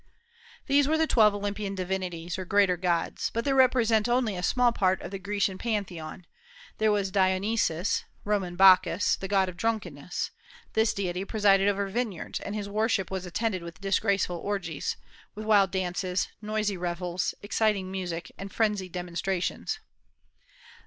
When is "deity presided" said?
10.95-11.67